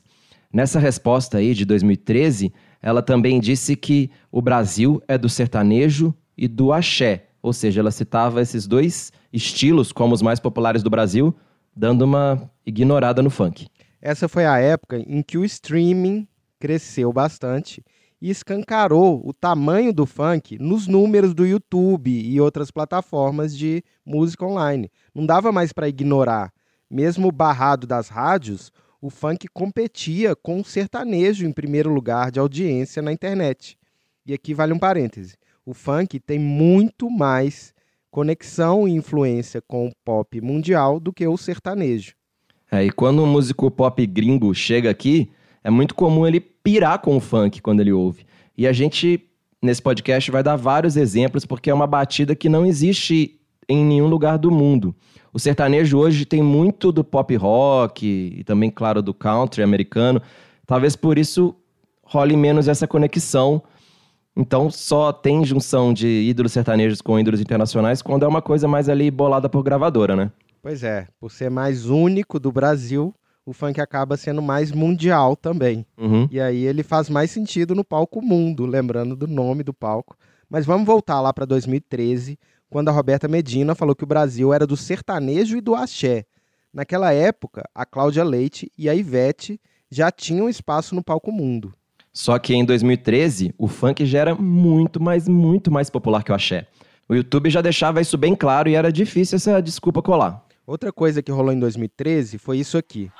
Nessa 0.52 0.78
resposta 0.78 1.38
aí 1.38 1.54
de 1.54 1.64
2013, 1.64 2.52
ela 2.82 3.00
também 3.00 3.40
disse 3.40 3.74
que 3.74 4.10
o 4.30 4.42
Brasil 4.42 5.02
é 5.08 5.16
do 5.16 5.28
sertanejo 5.28 6.14
e 6.36 6.46
do 6.46 6.72
axé, 6.72 7.28
ou 7.40 7.52
seja, 7.52 7.80
ela 7.80 7.90
citava 7.90 8.42
esses 8.42 8.66
dois 8.66 9.12
estilos 9.32 9.92
como 9.92 10.14
os 10.14 10.20
mais 10.20 10.38
populares 10.38 10.82
do 10.82 10.90
Brasil, 10.90 11.34
dando 11.74 12.02
uma 12.02 12.50
ignorada 12.66 13.22
no 13.22 13.30
funk. 13.30 13.66
Essa 14.00 14.28
foi 14.28 14.44
a 14.44 14.58
época 14.58 14.98
em 14.98 15.22
que 15.22 15.38
o 15.38 15.44
streaming 15.44 16.28
cresceu 16.60 17.12
bastante 17.12 17.82
e 18.20 18.30
escancarou 18.30 19.20
o 19.26 19.32
tamanho 19.32 19.92
do 19.92 20.04
funk 20.04 20.58
nos 20.60 20.86
números 20.86 21.34
do 21.34 21.46
YouTube 21.46 22.10
e 22.10 22.40
outras 22.40 22.70
plataformas 22.70 23.56
de 23.56 23.82
música 24.04 24.44
online. 24.44 24.90
Não 25.14 25.24
dava 25.24 25.50
mais 25.50 25.72
para 25.72 25.88
ignorar. 25.88 26.52
Mesmo 26.90 27.32
barrado 27.32 27.86
das 27.86 28.08
rádios, 28.08 28.70
o 29.02 29.10
funk 29.10 29.48
competia 29.48 30.36
com 30.36 30.60
o 30.60 30.64
sertanejo 30.64 31.44
em 31.44 31.50
primeiro 31.50 31.92
lugar 31.92 32.30
de 32.30 32.38
audiência 32.38 33.02
na 33.02 33.12
internet. 33.12 33.76
E 34.24 34.32
aqui 34.32 34.54
vale 34.54 34.72
um 34.72 34.78
parêntese. 34.78 35.34
O 35.66 35.74
funk 35.74 36.20
tem 36.20 36.38
muito 36.38 37.10
mais 37.10 37.74
conexão 38.12 38.86
e 38.86 38.92
influência 38.92 39.60
com 39.60 39.88
o 39.88 39.92
pop 40.04 40.40
mundial 40.40 41.00
do 41.00 41.12
que 41.12 41.26
o 41.26 41.36
sertanejo. 41.36 42.14
É, 42.70 42.84
e 42.84 42.92
quando 42.92 43.24
um 43.24 43.26
músico 43.26 43.68
pop 43.72 44.06
gringo 44.06 44.54
chega 44.54 44.88
aqui, 44.88 45.28
é 45.64 45.68
muito 45.68 45.96
comum 45.96 46.24
ele 46.24 46.38
pirar 46.38 47.00
com 47.00 47.16
o 47.16 47.20
funk 47.20 47.60
quando 47.60 47.80
ele 47.80 47.92
ouve. 47.92 48.24
E 48.56 48.68
a 48.68 48.72
gente, 48.72 49.28
nesse 49.60 49.82
podcast, 49.82 50.30
vai 50.30 50.44
dar 50.44 50.54
vários 50.54 50.96
exemplos, 50.96 51.44
porque 51.44 51.70
é 51.70 51.74
uma 51.74 51.88
batida 51.88 52.36
que 52.36 52.48
não 52.48 52.64
existe 52.64 53.40
em 53.74 53.84
nenhum 53.84 54.06
lugar 54.06 54.38
do 54.38 54.50
mundo. 54.50 54.94
O 55.32 55.38
sertanejo 55.38 55.98
hoje 55.98 56.24
tem 56.26 56.42
muito 56.42 56.92
do 56.92 57.02
pop 57.02 57.34
rock 57.36 58.06
e 58.06 58.44
também, 58.44 58.70
claro, 58.70 59.00
do 59.00 59.14
country 59.14 59.62
americano. 59.62 60.20
Talvez 60.66 60.94
por 60.94 61.18
isso 61.18 61.54
role 62.02 62.36
menos 62.36 62.68
essa 62.68 62.86
conexão. 62.86 63.62
Então 64.36 64.70
só 64.70 65.12
tem 65.12 65.44
junção 65.44 65.92
de 65.92 66.06
ídolos 66.06 66.52
sertanejos 66.52 67.00
com 67.00 67.18
ídolos 67.18 67.40
internacionais 67.40 68.02
quando 68.02 68.24
é 68.24 68.28
uma 68.28 68.42
coisa 68.42 68.68
mais 68.68 68.88
ali 68.88 69.10
bolada 69.10 69.48
por 69.48 69.62
gravadora, 69.62 70.16
né? 70.16 70.30
Pois 70.62 70.84
é, 70.84 71.08
por 71.18 71.30
ser 71.30 71.50
mais 71.50 71.86
único 71.86 72.38
do 72.38 72.52
Brasil, 72.52 73.14
o 73.44 73.52
funk 73.52 73.80
acaba 73.80 74.16
sendo 74.16 74.40
mais 74.40 74.70
mundial 74.70 75.34
também. 75.34 75.84
Uhum. 75.98 76.28
E 76.30 76.40
aí 76.40 76.64
ele 76.64 76.82
faz 76.82 77.10
mais 77.10 77.30
sentido 77.30 77.74
no 77.74 77.84
palco 77.84 78.22
mundo, 78.22 78.64
lembrando 78.64 79.16
do 79.16 79.26
nome 79.26 79.62
do 79.62 79.74
palco. 79.74 80.16
Mas 80.48 80.64
vamos 80.64 80.86
voltar 80.86 81.20
lá 81.20 81.32
para 81.32 81.44
2013, 81.46 82.38
quando 82.72 82.88
a 82.88 82.92
Roberta 82.92 83.28
Medina 83.28 83.74
falou 83.74 83.94
que 83.94 84.02
o 84.02 84.06
Brasil 84.06 84.50
era 84.50 84.66
do 84.66 84.78
sertanejo 84.78 85.58
e 85.58 85.60
do 85.60 85.74
axé. 85.74 86.24
Naquela 86.72 87.12
época, 87.12 87.68
a 87.74 87.84
Cláudia 87.84 88.24
Leite 88.24 88.72
e 88.78 88.88
a 88.88 88.94
Ivete 88.94 89.60
já 89.90 90.10
tinham 90.10 90.48
espaço 90.48 90.94
no 90.94 91.04
palco 91.04 91.30
mundo. 91.30 91.74
Só 92.14 92.38
que 92.38 92.54
em 92.54 92.64
2013, 92.64 93.54
o 93.58 93.68
funk 93.68 94.06
já 94.06 94.20
era 94.20 94.34
muito, 94.34 95.02
mas 95.02 95.28
muito 95.28 95.70
mais 95.70 95.90
popular 95.90 96.24
que 96.24 96.32
o 96.32 96.34
axé. 96.34 96.66
O 97.06 97.14
YouTube 97.14 97.50
já 97.50 97.60
deixava 97.60 98.00
isso 98.00 98.16
bem 98.16 98.34
claro 98.34 98.70
e 98.70 98.74
era 98.74 98.90
difícil 98.90 99.36
essa 99.36 99.60
desculpa 99.60 100.00
colar. 100.00 100.42
Outra 100.66 100.90
coisa 100.90 101.22
que 101.22 101.30
rolou 101.30 101.52
em 101.52 101.58
2013 101.58 102.38
foi 102.38 102.56
isso 102.56 102.78
aqui. 102.78 103.10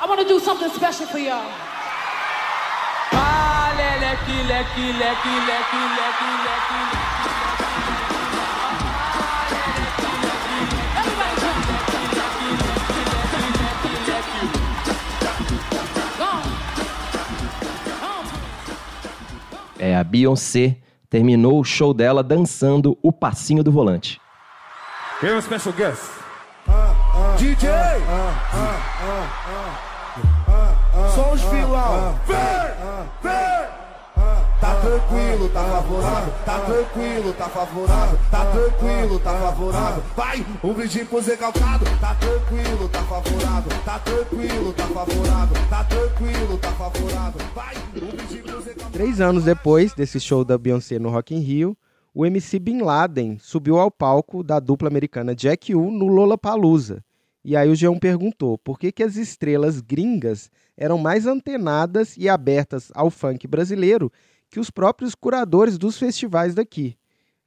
I 0.00 0.08
want 0.08 0.20
to 0.20 0.28
do 0.28 0.38
something 0.38 0.68
special 0.68 1.08
for 1.08 1.18
y'all. 1.18 1.42
Ah, 3.12 3.74
leque, 3.74 4.46
leque, 4.46 4.92
leque, 4.92 5.26
a 19.96 20.04
Beyoncé 20.04 20.76
terminou 21.08 21.60
o 21.60 21.64
show 21.64 21.94
dela 21.94 22.22
dançando 22.22 22.98
o 23.02 23.12
passinho 23.12 23.62
do 23.62 23.72
volante. 23.72 24.20
Have 25.22 25.34
a 25.34 25.40
special 25.40 25.74
guest. 25.74 26.02
DJ! 27.38 27.70
Só 31.14 31.32
os 31.32 31.40
vilão. 31.42 32.18
Vem! 32.26 32.36
Vem! 33.22 33.65
Tá 34.66 34.74
tranquilo, 34.80 35.48
tá 35.50 35.62
favorável, 35.62 36.34
tá 36.44 36.58
tranquilo, 36.58 37.32
tá 37.34 37.48
favorável, 37.48 38.18
tá 38.28 38.46
tranquilo, 38.46 39.20
tá 39.20 39.34
favorável. 39.38 40.02
Vai, 40.16 40.46
um 40.64 40.74
brinde 40.74 41.04
pro 41.04 41.22
Zé 41.22 41.36
tá 41.36 41.52
tranquilo, 41.52 42.88
tá 42.88 43.02
favorável, 43.04 43.72
tá 43.84 43.98
tranquilo, 44.00 44.72
tá 44.72 44.86
favorável, 44.88 45.56
tá 45.70 45.84
tranquilo, 45.84 46.58
tá 46.58 46.72
favorável. 46.72 47.40
Vai, 47.54 47.76
um 47.76 47.90
brinde 47.92 48.38
pro 48.38 48.60
Zé. 48.60 48.74
Três 48.92 49.20
anos 49.20 49.44
depois 49.44 49.94
desse 49.94 50.18
show 50.18 50.44
da 50.44 50.58
Beyoncé 50.58 50.98
no 50.98 51.10
Rock 51.10 51.32
in 51.32 51.38
Rio, 51.38 51.78
o 52.12 52.26
MC 52.26 52.58
Bin 52.58 52.82
Laden 52.82 53.38
subiu 53.38 53.78
ao 53.78 53.88
palco 53.88 54.42
da 54.42 54.58
dupla 54.58 54.88
americana 54.88 55.32
Jack 55.32 55.76
U 55.76 55.92
no 55.92 56.08
Lollapalooza. 56.08 57.04
E 57.44 57.54
aí 57.54 57.70
o 57.70 57.74
G1 57.74 58.00
perguntou 58.00 58.58
por 58.58 58.76
que, 58.76 58.90
que 58.90 59.04
as 59.04 59.14
estrelas 59.14 59.80
gringas 59.80 60.50
eram 60.76 60.98
mais 60.98 61.24
antenadas 61.24 62.16
e 62.16 62.28
abertas 62.28 62.90
ao 62.92 63.08
funk 63.08 63.46
brasileiro 63.46 64.10
que 64.50 64.60
os 64.60 64.70
próprios 64.70 65.14
curadores 65.14 65.78
dos 65.78 65.98
festivais 65.98 66.54
daqui. 66.54 66.96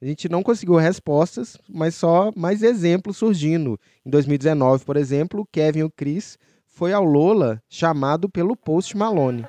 A 0.02 0.06
gente 0.06 0.30
não 0.30 0.42
conseguiu 0.42 0.76
respostas, 0.76 1.58
mas 1.68 1.94
só 1.94 2.30
mais 2.34 2.62
exemplos 2.62 3.18
surgindo. 3.18 3.78
Em 4.04 4.08
2019, 4.08 4.84
por 4.84 4.96
exemplo, 4.96 5.42
o 5.42 5.46
Kevin 5.46 5.80
e 5.80 5.84
o 5.84 5.90
Chris 5.90 6.38
foi 6.66 6.94
ao 6.94 7.04
Lola 7.04 7.62
chamado 7.68 8.26
pelo 8.26 8.56
Post 8.56 8.96
Malone. 8.96 9.44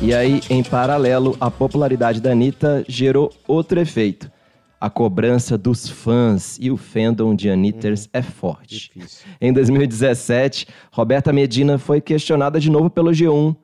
E 0.00 0.12
aí, 0.12 0.40
em 0.50 0.64
paralelo, 0.64 1.36
a 1.40 1.48
popularidade 1.48 2.20
da 2.20 2.32
Anitta 2.32 2.84
gerou 2.88 3.32
outro 3.46 3.78
efeito. 3.78 4.31
A 4.82 4.90
cobrança 4.90 5.56
dos 5.56 5.88
fãs 5.88 6.58
e 6.60 6.68
o 6.68 6.76
fandom 6.76 7.36
de 7.36 7.48
Anitters 7.48 8.08
é 8.12 8.20
forte. 8.20 8.90
Difícil. 8.92 9.28
Em 9.40 9.52
2017, 9.52 10.66
Roberta 10.90 11.32
Medina 11.32 11.78
foi 11.78 12.00
questionada 12.00 12.58
de 12.58 12.68
novo 12.68 12.90
pelo 12.90 13.12
G1. 13.12 13.54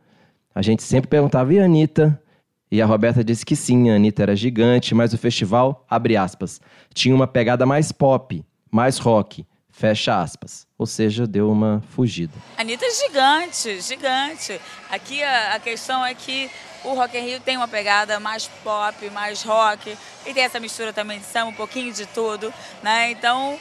A 0.54 0.62
gente 0.62 0.80
sempre 0.80 1.10
perguntava, 1.10 1.52
e 1.52 1.58
a 1.58 1.64
Anitta? 1.64 2.22
E 2.70 2.80
a 2.80 2.87
Roberta 2.87 3.25
disse 3.25 3.44
que 3.44 3.56
sim, 3.56 3.90
a 3.90 3.96
Anitta 3.96 4.22
era 4.22 4.37
gigante, 4.37 4.94
mas 4.94 5.12
o 5.12 5.18
festival, 5.18 5.84
abre 5.90 6.16
aspas, 6.16 6.60
tinha 6.94 7.16
uma 7.16 7.26
pegada 7.26 7.66
mais 7.66 7.90
pop, 7.90 8.44
mais 8.70 8.98
rock, 8.98 9.44
fecha 9.78 10.20
aspas. 10.20 10.66
Ou 10.76 10.87
seja, 10.87 11.26
deu 11.26 11.50
uma 11.50 11.82
fugida. 11.90 12.35
Anitta 12.56 12.85
é 12.85 12.90
gigante, 12.90 13.80
gigante. 13.80 14.61
Aqui 14.90 15.23
a, 15.23 15.54
a 15.54 15.61
questão 15.61 16.04
é 16.04 16.14
que 16.14 16.50
o 16.85 16.94
Rock 16.94 17.16
in 17.16 17.23
Rio 17.23 17.40
tem 17.40 17.56
uma 17.56 17.68
pegada 17.68 18.18
mais 18.18 18.49
pop, 18.64 19.08
mais 19.11 19.42
rock, 19.42 19.97
e 20.26 20.35
tem 20.35 20.42
essa 20.42 20.61
mistura 20.61 20.92
também 20.92 21.18
de 21.18 21.25
samba, 21.25 21.50
um 21.50 21.54
pouquinho 21.54 21.92
de 21.92 22.06
tudo, 22.06 22.52
né? 22.82 23.11
Então, 23.11 23.58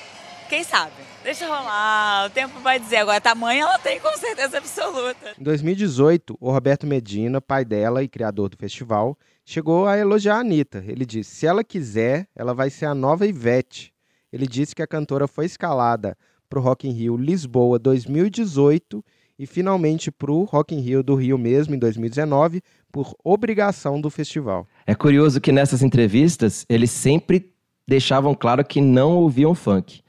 quem 0.49 0.63
sabe? 0.63 0.93
Deixa 1.23 1.45
rolar, 1.47 2.25
o 2.25 2.29
tempo 2.29 2.59
vai 2.59 2.79
dizer. 2.79 2.97
Agora, 2.97 3.21
tamanho 3.21 3.63
ela 3.63 3.77
tem 3.77 3.99
com 3.99 4.15
certeza 4.17 4.57
absoluta. 4.57 5.33
Em 5.39 5.43
2018, 5.43 6.37
o 6.39 6.51
Roberto 6.51 6.87
Medina, 6.87 7.39
pai 7.39 7.63
dela 7.63 8.03
e 8.03 8.07
criador 8.07 8.49
do 8.49 8.57
festival, 8.57 9.17
chegou 9.45 9.87
a 9.87 9.97
elogiar 9.97 10.37
a 10.37 10.39
Anitta. 10.39 10.83
Ele 10.87 11.05
disse: 11.05 11.35
se 11.35 11.45
ela 11.45 11.63
quiser, 11.63 12.27
ela 12.35 12.53
vai 12.53 12.69
ser 12.69 12.85
a 12.85 12.95
nova 12.95 13.27
Ivete. 13.27 13.93
Ele 14.37 14.45
disse 14.45 14.75
que 14.75 14.83
a 14.83 14.87
cantora 14.87 15.27
foi 15.27 15.45
escalada 15.45 16.15
para 16.47 16.59
o 16.59 16.61
Rock 16.61 16.87
in 16.87 16.91
Rio 16.91 17.17
Lisboa 17.17 17.79
2018 17.79 19.03
e 19.39 19.47
finalmente 19.47 20.11
para 20.11 20.31
o 20.31 20.43
Rock 20.43 20.75
in 20.75 20.79
Rio 20.79 21.01
do 21.01 21.15
Rio 21.15 21.39
mesmo 21.39 21.73
em 21.73 21.79
2019 21.79 22.61
por 22.91 23.15
obrigação 23.23 23.99
do 23.99 24.11
festival. 24.11 24.67
É 24.85 24.93
curioso 24.93 25.41
que 25.41 25.51
nessas 25.51 25.81
entrevistas 25.81 26.67
eles 26.69 26.91
sempre 26.91 27.51
deixavam 27.87 28.35
claro 28.35 28.63
que 28.63 28.79
não 28.79 29.17
ouviam 29.17 29.55
funk. 29.55 30.01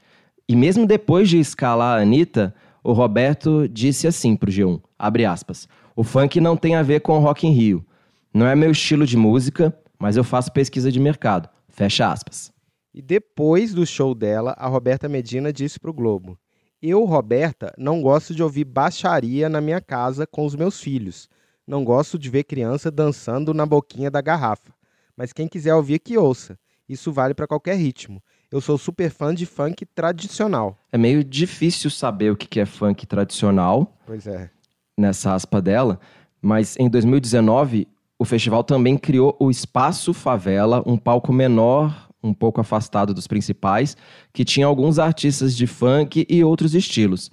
E 0.47 0.55
mesmo 0.55 0.85
depois 0.85 1.27
de 1.27 1.39
escalar 1.39 1.97
a 1.97 2.01
Anitta, 2.03 2.53
o 2.83 2.93
Roberto 2.93 3.67
disse 3.67 4.05
assim 4.05 4.35
pro 4.35 4.51
G1, 4.51 4.79
abre 4.97 5.25
aspas, 5.25 5.67
o 5.95 6.03
funk 6.03 6.39
não 6.39 6.55
tem 6.55 6.75
a 6.75 6.83
ver 6.83 7.01
com 7.01 7.17
o 7.17 7.19
Rock 7.19 7.47
in 7.47 7.51
Rio. 7.51 7.83
Não 8.31 8.45
é 8.45 8.55
meu 8.55 8.69
estilo 8.69 9.07
de 9.07 9.17
música, 9.17 9.75
mas 9.97 10.17
eu 10.17 10.23
faço 10.23 10.51
pesquisa 10.51 10.91
de 10.91 10.99
mercado. 10.99 11.49
Fecha 11.67 12.11
aspas. 12.11 12.58
E 12.99 13.01
depois 13.01 13.73
do 13.73 13.85
show 13.85 14.13
dela, 14.13 14.53
a 14.57 14.67
Roberta 14.67 15.07
Medina 15.07 15.53
disse 15.53 15.79
para 15.79 15.89
o 15.89 15.93
Globo: 15.93 16.37
Eu, 16.81 17.05
Roberta, 17.05 17.73
não 17.77 18.01
gosto 18.01 18.35
de 18.35 18.43
ouvir 18.43 18.65
baixaria 18.65 19.47
na 19.47 19.61
minha 19.61 19.79
casa 19.79 20.27
com 20.27 20.45
os 20.45 20.53
meus 20.53 20.81
filhos. 20.81 21.29
Não 21.65 21.85
gosto 21.85 22.19
de 22.19 22.29
ver 22.29 22.43
criança 22.43 22.91
dançando 22.91 23.53
na 23.53 23.65
boquinha 23.65 24.11
da 24.11 24.19
garrafa. 24.19 24.73
Mas 25.15 25.31
quem 25.31 25.47
quiser 25.47 25.73
ouvir, 25.73 25.99
que 25.99 26.17
ouça. 26.17 26.59
Isso 26.89 27.09
vale 27.09 27.33
para 27.33 27.47
qualquer 27.47 27.75
ritmo. 27.77 28.21
Eu 28.51 28.59
sou 28.59 28.77
super 28.77 29.09
fã 29.09 29.33
de 29.33 29.45
funk 29.45 29.85
tradicional. 29.85 30.77
É 30.91 30.97
meio 30.97 31.23
difícil 31.23 31.89
saber 31.89 32.33
o 32.33 32.35
que 32.35 32.47
que 32.49 32.59
é 32.59 32.65
funk 32.65 33.07
tradicional, 33.07 33.97
Pois 34.05 34.27
é. 34.27 34.51
nessa 34.97 35.33
aspa 35.33 35.61
dela, 35.61 36.01
mas 36.41 36.75
em 36.77 36.89
2019 36.89 37.87
o 38.17 38.25
festival 38.25 38.61
também 38.61 38.97
criou 38.97 39.37
o 39.39 39.49
Espaço 39.49 40.13
Favela, 40.13 40.83
um 40.85 40.97
palco 40.97 41.31
menor, 41.31 42.08
um 42.21 42.33
pouco 42.33 42.59
afastado 42.59 43.13
dos 43.13 43.27
principais, 43.27 43.95
que 44.33 44.45
tinha 44.45 44.65
alguns 44.65 44.99
artistas 44.99 45.55
de 45.55 45.65
funk 45.65 46.25
e 46.29 46.43
outros 46.43 46.75
estilos. 46.75 47.31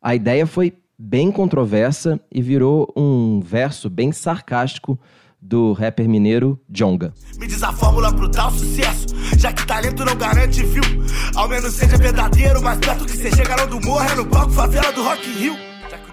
A 0.00 0.14
ideia 0.14 0.46
foi 0.46 0.74
bem 0.98 1.32
controversa 1.32 2.20
e 2.30 2.40
virou 2.40 2.92
um 2.96 3.40
verso 3.40 3.90
bem 3.90 4.12
sarcástico 4.12 4.98
do 5.40 5.72
rapper 5.72 6.08
mineiro 6.08 6.60
Jonga. 6.68 7.12
Me 7.36 7.48
diz 7.48 7.62
a 7.62 7.72
fórmula 7.72 8.14
pro 8.14 8.30
tal 8.30 8.52
sucesso, 8.52 9.06
já 9.36 9.52
que 9.52 9.66
talento 9.66 10.04
não 10.04 10.16
garante 10.16 10.62
view. 10.64 10.84
Ao 11.34 11.48
menos 11.48 11.74
seja 11.74 11.96
verdadeiro, 11.96 12.62
mais 12.62 12.78
perto 12.78 13.04
que 13.04 13.16
você 13.16 13.34
chega 13.34 13.56
não 13.56 13.66
do 13.66 13.84
morro, 13.84 14.08
é 14.08 14.14
no 14.14 14.26
palco 14.26 14.52
favela 14.52 14.92
do 14.92 15.02
Rock 15.02 15.28
Rio. 15.32 15.56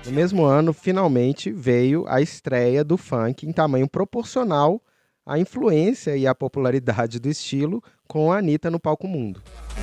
No 0.05 0.11
mesmo 0.11 0.43
ano, 0.43 0.73
finalmente 0.73 1.51
veio 1.51 2.05
a 2.07 2.19
estreia 2.21 2.83
do 2.83 2.97
funk 2.97 3.45
em 3.45 3.51
tamanho 3.51 3.87
proporcional 3.87 4.81
à 5.25 5.37
influência 5.37 6.17
e 6.17 6.25
à 6.25 6.33
popularidade 6.33 7.19
do 7.19 7.29
estilo 7.29 7.83
com 8.09 8.31
a 8.31 8.39
Anitta 8.39 8.71
no 8.71 8.79
palco 8.79 9.07
mundo. 9.07 9.39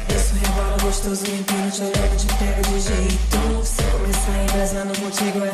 Isso 0.09 0.35
rebola 0.35 0.77
gostoso, 0.83 1.25
te 1.25 1.31
olhando, 1.31 2.17
te 2.17 2.27
pego 2.27 2.63
de 2.63 2.81
jeito. 2.81 3.65
Se 3.65 3.83
começar 3.93 4.43
embrasando 4.43 5.01
contigo 5.01 5.45
é. 5.45 5.53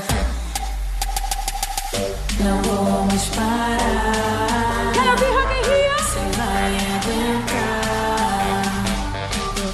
Não 2.43 2.63
vamos 2.63 3.29
parar. 3.29 4.93
Quero 4.95 5.11
ouvir 5.11 5.31
Rock 5.35 5.53
in 5.53 5.63
Rio. 5.69 5.93
Você 5.99 6.25
vai 6.39 6.73
aguentar. 6.97 7.83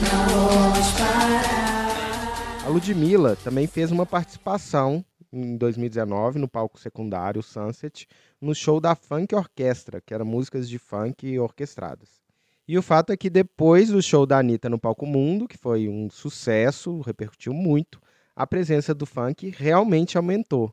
Não 0.03 0.27
vamos 0.49 0.91
parar. 0.99 2.67
A 2.67 2.69
Ludmilla 2.69 3.37
também 3.37 3.69
fez 3.69 3.93
uma 3.93 4.05
participação 4.05 5.05
em 5.33 5.57
2019 5.57 6.41
no 6.41 6.49
palco 6.49 6.81
secundário 6.81 7.45
Sunset, 7.45 8.09
no 8.41 8.57
show 8.57 8.81
da 8.81 8.97
Funk 8.97 9.37
Orquestra, 9.37 10.01
que 10.01 10.13
era 10.13 10.25
músicas 10.25 10.69
de 10.69 10.81
funk 10.81 11.39
orquestradas. 11.39 12.28
E 12.69 12.77
o 12.77 12.83
fato 12.83 13.15
é 13.15 13.17
que 13.17 13.31
depois 13.31 13.89
do 13.89 14.03
show 14.03 14.27
da 14.27 14.39
Anitta 14.39 14.69
no 14.69 14.79
Palco 14.79 15.07
Mundo, 15.07 15.49
que 15.49 15.57
foi 15.57 15.89
um 15.89 16.11
sucesso, 16.11 17.01
repercutiu 17.01 17.55
muito, 17.55 17.99
a 18.37 18.47
presença 18.47 18.95
do 18.95 19.07
funk 19.07 19.51
realmente 19.57 20.19
aumentou, 20.19 20.71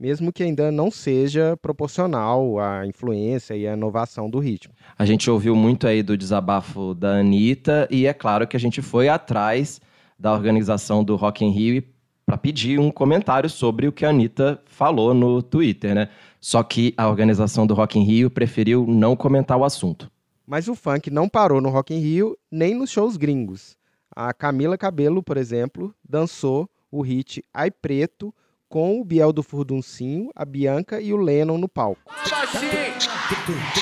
mesmo 0.00 0.32
que 0.32 0.42
ainda 0.42 0.72
não 0.72 0.90
seja 0.90 1.54
proporcional 1.60 2.58
à 2.58 2.86
influência 2.86 3.54
e 3.54 3.68
à 3.68 3.74
inovação 3.74 4.30
do 4.30 4.38
ritmo. 4.38 4.72
A 4.98 5.04
gente 5.04 5.30
ouviu 5.30 5.54
muito 5.54 5.86
aí 5.86 6.02
do 6.02 6.16
desabafo 6.16 6.94
da 6.94 7.18
Anitta 7.18 7.86
e 7.90 8.06
é 8.06 8.14
claro 8.14 8.48
que 8.48 8.56
a 8.56 8.60
gente 8.60 8.80
foi 8.80 9.10
atrás 9.10 9.78
da 10.18 10.32
organização 10.32 11.04
do 11.04 11.16
Rock 11.16 11.44
in 11.44 11.50
Rio 11.50 11.84
para 12.24 12.38
pedir 12.38 12.80
um 12.80 12.90
comentário 12.90 13.50
sobre 13.50 13.86
o 13.86 13.92
que 13.92 14.06
a 14.06 14.08
Anitta 14.08 14.58
falou 14.64 15.12
no 15.12 15.42
Twitter, 15.42 15.94
né? 15.94 16.08
Só 16.40 16.62
que 16.62 16.94
a 16.96 17.06
organização 17.06 17.66
do 17.66 17.74
Rock 17.74 17.98
in 17.98 18.04
Rio 18.04 18.30
preferiu 18.30 18.86
não 18.88 19.14
comentar 19.14 19.58
o 19.58 19.64
assunto. 19.64 20.10
Mas 20.46 20.68
o 20.68 20.76
funk 20.76 21.10
não 21.10 21.28
parou 21.28 21.60
no 21.60 21.68
Rock 21.68 21.92
in 21.92 21.98
Rio 21.98 22.38
nem 22.48 22.72
nos 22.72 22.90
shows 22.90 23.16
gringos. 23.16 23.76
A 24.14 24.32
Camila 24.32 24.78
Cabello, 24.78 25.20
por 25.20 25.36
exemplo, 25.36 25.92
dançou 26.08 26.70
o 26.88 27.02
hit 27.02 27.44
Ai 27.52 27.70
Preto 27.70 28.32
com 28.68 29.00
o 29.00 29.04
Biel 29.04 29.32
do 29.32 29.42
Furduncinho, 29.42 30.30
a 30.34 30.44
Bianca 30.44 31.00
e 31.00 31.12
o 31.12 31.16
Lennon 31.16 31.58
no 31.58 31.68
palco. 31.68 32.00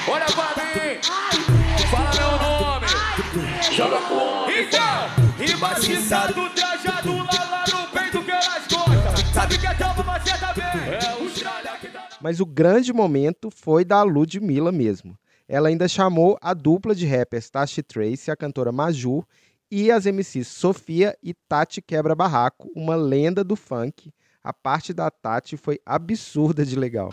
Olha 0.08 0.24
pra 0.24 0.54
mim, 0.56 1.00
fala 1.90 2.10
meu 2.14 2.32
nome, 2.48 2.86
joga 3.70 3.98
Então, 4.48 5.30
trajado 6.54 7.16
lá, 7.16 7.64
no 7.70 7.88
peito 7.88 8.22
que 8.24 8.30
elas 8.30 8.66
gostam. 8.66 9.34
Sabe 9.34 9.58
que 9.58 9.66
é 9.66 9.74
tão 9.74 9.94
você 9.94 10.38
também, 10.38 10.94
é. 10.94 11.14
Mas 12.20 12.40
o 12.40 12.46
grande 12.46 12.92
momento 12.92 13.50
foi 13.50 13.84
da 13.84 14.02
Ludmilla 14.02 14.72
mesmo. 14.72 15.18
Ela 15.46 15.68
ainda 15.68 15.86
chamou 15.86 16.38
a 16.40 16.54
dupla 16.54 16.94
de 16.94 17.06
rappers 17.06 17.50
Tashi 17.50 17.82
Trace, 17.82 18.30
a 18.30 18.36
cantora 18.36 18.72
Maju, 18.72 19.24
e 19.70 19.90
as 19.90 20.06
MCs 20.06 20.48
Sofia 20.48 21.16
e 21.22 21.34
Tati 21.34 21.82
Quebra 21.82 22.14
Barraco, 22.14 22.70
uma 22.74 22.94
lenda 22.94 23.44
do 23.44 23.56
funk. 23.56 24.12
A 24.42 24.52
parte 24.52 24.92
da 24.92 25.10
Tati 25.10 25.56
foi 25.56 25.80
absurda 25.84 26.64
de 26.64 26.76
legal. 26.76 27.10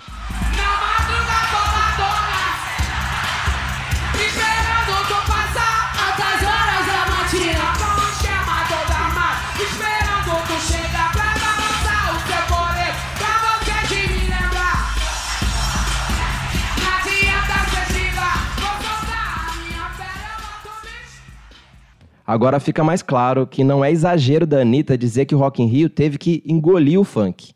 Agora 22.31 22.61
fica 22.61 22.81
mais 22.81 23.01
claro 23.01 23.45
que 23.45 23.61
não 23.61 23.83
é 23.83 23.91
exagero 23.91 24.47
da 24.47 24.61
Anitta 24.61 24.97
dizer 24.97 25.25
que 25.25 25.35
o 25.35 25.37
Rock 25.37 25.61
in 25.61 25.65
Rio 25.65 25.89
teve 25.89 26.17
que 26.17 26.41
engolir 26.45 26.97
o 26.97 27.03
funk. 27.03 27.53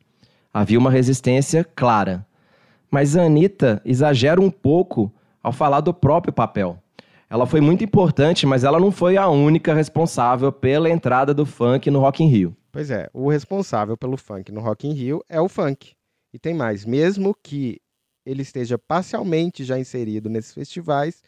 Havia 0.53 0.77
uma 0.77 0.91
resistência 0.91 1.63
clara. 1.63 2.27
Mas 2.91 3.15
a 3.15 3.23
Anitta 3.23 3.81
exagera 3.85 4.41
um 4.41 4.51
pouco 4.51 5.09
ao 5.41 5.53
falar 5.53 5.79
do 5.79 5.93
próprio 5.93 6.33
papel. 6.33 6.77
Ela 7.29 7.45
foi 7.45 7.61
muito 7.61 7.85
importante, 7.85 8.45
mas 8.45 8.65
ela 8.65 8.77
não 8.77 8.91
foi 8.91 9.15
a 9.15 9.29
única 9.29 9.73
responsável 9.73 10.51
pela 10.51 10.89
entrada 10.89 11.33
do 11.33 11.45
funk 11.45 11.89
no 11.89 12.01
Rock 12.01 12.21
in 12.21 12.27
Rio. 12.27 12.57
Pois 12.69 12.91
é, 12.91 13.09
o 13.13 13.29
responsável 13.29 13.95
pelo 13.95 14.17
funk 14.17 14.51
no 14.51 14.59
Rock 14.59 14.85
in 14.89 14.91
Rio 14.91 15.23
é 15.29 15.39
o 15.39 15.47
funk. 15.47 15.93
E 16.33 16.37
tem 16.37 16.53
mais, 16.53 16.83
mesmo 16.83 17.33
que 17.41 17.79
ele 18.25 18.41
esteja 18.41 18.77
parcialmente 18.77 19.63
já 19.63 19.79
inserido 19.79 20.29
nesses 20.29 20.53
festivais, 20.53 21.23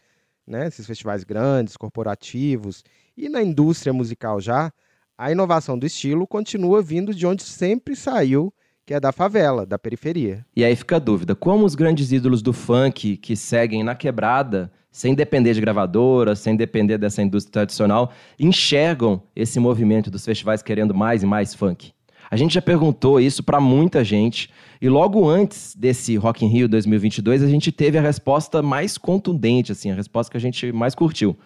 né, 0.45 0.67
esses 0.67 0.85
festivais 0.85 1.23
grandes, 1.23 1.77
corporativos 1.77 2.83
e 3.17 3.27
na 3.27 3.41
indústria 3.41 3.91
musical 3.91 4.39
já, 4.39 4.71
a 5.17 5.31
inovação 5.31 5.77
do 5.77 5.86
estilo 5.86 6.27
continua 6.27 6.81
vindo 6.81 7.13
de 7.13 7.25
onde 7.25 7.41
sempre 7.41 7.95
saiu, 7.95 8.53
que 8.86 8.93
é 8.93 9.00
da 9.00 9.12
favela, 9.12 9.65
da 9.65 9.79
periferia. 9.79 10.45
E 10.55 10.63
aí 10.63 10.75
fica 10.75 10.97
a 10.97 11.00
dúvida: 11.00 11.36
como 11.36 11.65
os 11.65 11.74
grandes 11.74 12.12
ídolos 12.12 12.41
do 12.41 12.53
funk 12.53 13.17
que 13.17 13.36
seguem 13.36 13.83
na 13.83 13.95
quebrada, 13.95 14.71
sem 14.91 15.15
depender 15.15 15.53
de 15.53 15.62
gravadora, 15.62 16.36
sem 16.36 16.55
depender 16.55 16.97
dessa 16.97 17.21
indústria 17.21 17.51
tradicional, 17.51 18.12
enxergam 18.39 19.24
esse 19.36 19.59
movimento 19.59 20.12
dos 20.12 20.24
festivais 20.24 20.62
querendo 20.62 20.93
mais 20.93 21.24
e 21.24 21.25
mais 21.25 21.53
funk? 21.53 21.91
A 22.29 22.36
gente 22.36 22.53
já 22.53 22.62
perguntou 22.62 23.19
isso 23.19 23.41
para 23.41 23.59
muita 23.59 24.03
gente 24.03 24.50
e 24.81 24.89
logo 24.89 25.27
antes 25.27 25.74
desse 25.75 26.17
Rock 26.17 26.45
in 26.45 26.50
Rio 26.50 26.67
2022 26.67 27.41
a 27.41 27.47
gente 27.47 27.71
teve 27.71 27.97
a 27.97 28.01
resposta 28.01 28.62
mais 28.62 28.97
contundente, 28.97 29.71
assim, 29.71 29.91
a 29.91 29.95
resposta 29.95 30.29
que 30.29 30.38
a 30.38 30.41
gente 30.41 30.71
mais 30.71 30.93
curtiu. 30.93 31.38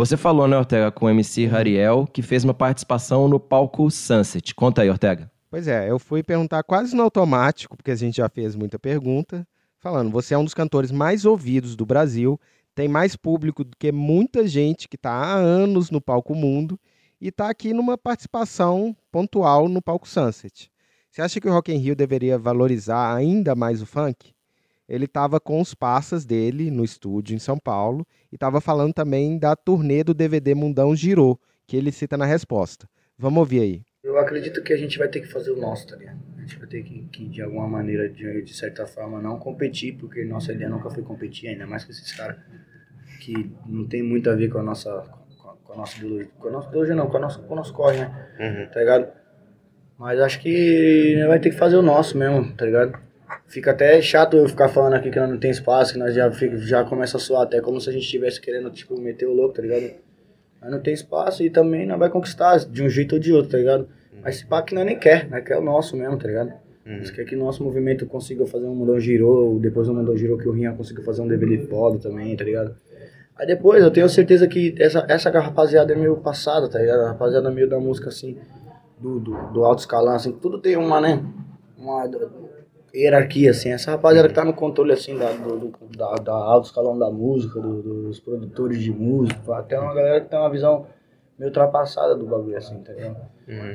Você 0.00 0.16
falou, 0.16 0.48
né, 0.48 0.56
Ortega, 0.56 0.90
com 0.90 1.04
o 1.04 1.10
MC 1.10 1.44
Rariel, 1.44 2.08
que 2.10 2.22
fez 2.22 2.42
uma 2.42 2.54
participação 2.54 3.28
no 3.28 3.38
palco 3.38 3.90
Sunset. 3.90 4.54
Conta 4.54 4.80
aí, 4.80 4.88
Ortega. 4.88 5.30
Pois 5.50 5.68
é, 5.68 5.90
eu 5.90 5.98
fui 5.98 6.22
perguntar 6.22 6.62
quase 6.62 6.96
no 6.96 7.02
automático, 7.02 7.76
porque 7.76 7.90
a 7.90 7.94
gente 7.94 8.16
já 8.16 8.26
fez 8.26 8.56
muita 8.56 8.78
pergunta, 8.78 9.46
falando: 9.78 10.10
você 10.10 10.32
é 10.32 10.38
um 10.38 10.44
dos 10.44 10.54
cantores 10.54 10.90
mais 10.90 11.26
ouvidos 11.26 11.76
do 11.76 11.84
Brasil, 11.84 12.40
tem 12.74 12.88
mais 12.88 13.14
público 13.14 13.62
do 13.62 13.76
que 13.78 13.92
muita 13.92 14.48
gente 14.48 14.88
que 14.88 14.96
está 14.96 15.10
há 15.12 15.34
anos 15.34 15.90
no 15.90 16.00
palco 16.00 16.34
mundo 16.34 16.80
e 17.20 17.28
está 17.28 17.50
aqui 17.50 17.74
numa 17.74 17.98
participação 17.98 18.96
pontual 19.12 19.68
no 19.68 19.82
palco 19.82 20.08
Sunset. 20.08 20.70
Você 21.10 21.20
acha 21.20 21.38
que 21.38 21.46
o 21.46 21.52
Rock 21.52 21.74
in 21.74 21.76
Rio 21.76 21.94
deveria 21.94 22.38
valorizar 22.38 23.14
ainda 23.14 23.54
mais 23.54 23.82
o 23.82 23.86
funk? 23.86 24.32
Ele 24.90 25.04
estava 25.04 25.38
com 25.38 25.60
os 25.60 25.72
passas 25.72 26.24
dele 26.24 26.68
no 26.68 26.84
estúdio 26.84 27.36
em 27.36 27.38
São 27.38 27.56
Paulo 27.56 28.04
e 28.32 28.34
estava 28.34 28.60
falando 28.60 28.92
também 28.92 29.38
da 29.38 29.54
turnê 29.54 30.02
do 30.02 30.12
DVD 30.12 30.52
Mundão 30.52 30.96
Girou, 30.96 31.40
que 31.64 31.76
ele 31.76 31.92
cita 31.92 32.16
na 32.16 32.26
resposta. 32.26 32.88
Vamos 33.16 33.38
ouvir 33.38 33.60
aí. 33.60 33.82
Eu 34.02 34.18
acredito 34.18 34.60
que 34.64 34.72
a 34.72 34.76
gente 34.76 34.98
vai 34.98 35.06
ter 35.06 35.20
que 35.20 35.28
fazer 35.28 35.52
o 35.52 35.60
nosso, 35.60 35.86
tá 35.86 35.94
ligado? 35.94 36.18
A 36.36 36.40
gente 36.40 36.58
vai 36.58 36.66
ter 36.66 36.82
que, 36.82 37.04
que 37.12 37.28
de 37.28 37.40
alguma 37.40 37.68
maneira, 37.68 38.08
de, 38.08 38.42
de 38.42 38.52
certa 38.52 38.84
forma, 38.84 39.22
não 39.22 39.38
competir, 39.38 39.96
porque 39.96 40.24
nossa 40.24 40.52
ideia 40.52 40.68
nunca 40.68 40.90
foi 40.90 41.04
competir, 41.04 41.50
ainda 41.50 41.68
mais 41.68 41.84
com 41.84 41.92
esses 41.92 42.10
caras 42.12 42.38
que 43.20 43.52
não 43.66 43.86
tem 43.86 44.02
muito 44.02 44.28
a 44.28 44.34
ver 44.34 44.48
com 44.48 44.58
a 44.58 44.62
nossa, 44.62 44.90
com 45.38 45.50
a, 45.50 45.54
com 45.54 45.72
a 45.72 45.76
nossa 45.76 45.98
ideologia. 45.98 46.30
Com 46.36 46.48
a 46.48 46.50
nossa 46.50 46.68
ideologia 46.68 46.94
não, 46.96 47.06
com, 47.06 47.16
a 47.16 47.20
nossa, 47.20 47.38
com 47.38 47.52
o 47.52 47.56
nosso 47.56 47.72
corre, 47.72 47.98
né? 47.98 48.66
Tá 48.72 48.80
ligado? 48.80 49.12
Mas 49.96 50.18
acho 50.18 50.40
que 50.40 51.22
vai 51.28 51.38
ter 51.38 51.50
que 51.50 51.56
fazer 51.56 51.76
o 51.76 51.82
nosso 51.82 52.18
mesmo, 52.18 52.52
tá 52.56 52.64
ligado? 52.64 53.09
Fica 53.46 53.70
até 53.70 54.00
chato 54.00 54.36
eu 54.36 54.48
ficar 54.48 54.68
falando 54.68 54.94
aqui 54.94 55.10
que 55.10 55.20
não 55.20 55.38
tem 55.38 55.50
espaço, 55.50 55.92
que 55.92 55.98
nós 55.98 56.14
já, 56.14 56.30
fica, 56.30 56.56
já 56.58 56.84
começa 56.84 57.16
a 57.16 57.20
soar 57.20 57.42
até 57.42 57.60
como 57.60 57.80
se 57.80 57.88
a 57.88 57.92
gente 57.92 58.04
estivesse 58.04 58.40
querendo, 58.40 58.70
tipo, 58.70 58.98
meter 58.98 59.26
o 59.26 59.32
louco, 59.32 59.54
tá 59.54 59.62
ligado? 59.62 59.92
Mas 60.60 60.70
não 60.70 60.80
tem 60.80 60.92
espaço 60.92 61.42
e 61.42 61.50
também 61.50 61.86
não 61.86 61.98
vai 61.98 62.10
conquistar 62.10 62.58
de 62.58 62.82
um 62.82 62.88
jeito 62.88 63.14
ou 63.14 63.18
de 63.18 63.32
outro, 63.32 63.52
tá 63.52 63.58
ligado? 63.58 63.88
Mas 64.22 64.36
esse 64.36 64.46
pá 64.46 64.62
que 64.62 64.74
nós 64.74 64.84
nem 64.84 64.98
quer, 64.98 65.28
né? 65.28 65.40
Que 65.40 65.52
é 65.52 65.58
o 65.58 65.62
nosso 65.62 65.96
mesmo, 65.96 66.18
tá 66.18 66.26
ligado? 66.28 66.52
Nós 66.84 67.10
quer 67.10 67.24
que 67.24 67.36
o 67.36 67.38
nosso 67.38 67.62
movimento 67.62 68.04
consiga 68.06 68.44
fazer 68.46 68.66
um 68.66 68.74
Mundão 68.74 68.98
Girou, 68.98 69.58
depois 69.60 69.86
do 69.86 69.94
Mundão 69.94 70.16
Girou 70.16 70.36
que 70.36 70.48
o 70.48 70.52
Rinha 70.52 70.72
consiga 70.72 71.02
fazer 71.02 71.22
um 71.22 71.28
DVD 71.28 71.58
foda 71.66 71.98
também, 71.98 72.36
tá 72.36 72.44
ligado? 72.44 72.74
Aí 73.36 73.46
depois 73.46 73.82
eu 73.82 73.90
tenho 73.90 74.08
certeza 74.08 74.46
que 74.48 74.74
essa, 74.78 75.06
essa 75.08 75.30
rapaziada 75.30 75.92
é 75.92 75.96
meio 75.96 76.16
passada, 76.16 76.68
tá 76.68 76.78
ligado? 76.78 77.00
A 77.00 77.08
rapaziada 77.08 77.50
meio 77.50 77.68
da 77.68 77.78
música 77.78 78.08
assim, 78.08 78.36
do, 78.98 79.20
do, 79.20 79.52
do 79.52 79.64
alto 79.64 79.80
escalão, 79.80 80.14
assim, 80.14 80.32
tudo 80.32 80.60
tem 80.60 80.76
uma, 80.76 81.00
né? 81.00 81.24
Uma 81.78 82.06
hierarquia, 82.94 83.50
assim. 83.50 83.70
Essa 83.70 83.92
rapaziada 83.92 84.28
que 84.28 84.34
tá 84.34 84.44
no 84.44 84.52
controle, 84.54 84.92
assim, 84.92 85.16
da, 85.16 85.30
do, 85.32 85.72
da, 85.96 86.14
da 86.16 86.32
alto 86.34 86.66
escalão 86.66 86.98
da 86.98 87.10
música, 87.10 87.60
do- 87.60 87.82
dos 87.82 88.20
produtores 88.20 88.80
de 88.82 88.90
música, 88.92 89.56
até 89.56 89.78
uma 89.78 89.94
galera 89.94 90.20
que 90.20 90.28
tem 90.28 90.38
uma 90.38 90.50
visão 90.50 90.86
meio 91.38 91.48
ultrapassada 91.50 92.14
do 92.14 92.26
bagulho, 92.26 92.56
assim, 92.56 92.78
tá 92.82 92.92
ligado? 92.92 93.16